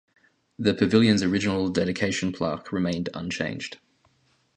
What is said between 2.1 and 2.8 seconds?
plaque